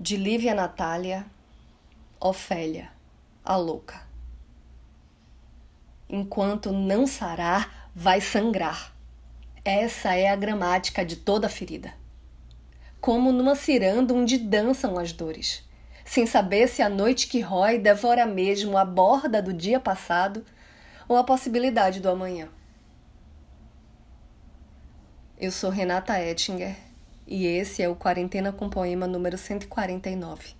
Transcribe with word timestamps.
de 0.00 0.16
Lívia 0.16 0.54
Natália, 0.54 1.26
Ofélia, 2.18 2.90
a 3.44 3.54
louca. 3.54 4.00
Enquanto 6.08 6.72
não 6.72 7.06
sarar, 7.06 7.90
vai 7.94 8.18
sangrar. 8.18 8.94
Essa 9.62 10.14
é 10.14 10.30
a 10.30 10.36
gramática 10.36 11.04
de 11.04 11.16
toda 11.16 11.50
ferida. 11.50 11.92
Como 12.98 13.30
numa 13.30 13.54
ciranda 13.54 14.14
onde 14.14 14.38
dançam 14.38 14.98
as 14.98 15.12
dores, 15.12 15.68
sem 16.02 16.26
saber 16.26 16.66
se 16.68 16.80
a 16.80 16.88
noite 16.88 17.26
que 17.28 17.42
rói 17.42 17.78
devora 17.78 18.24
mesmo 18.24 18.78
a 18.78 18.86
borda 18.86 19.42
do 19.42 19.52
dia 19.52 19.78
passado 19.78 20.46
ou 21.06 21.18
a 21.18 21.24
possibilidade 21.24 22.00
do 22.00 22.08
amanhã. 22.08 22.48
Eu 25.38 25.52
sou 25.52 25.68
Renata 25.68 26.18
Ettinger 26.18 26.89
e 27.30 27.46
esse 27.46 27.80
é 27.80 27.88
o 27.88 27.94
Quarentena 27.94 28.52
com 28.52 28.68
Poema 28.68 29.06
número 29.06 29.38
149. 29.38 30.59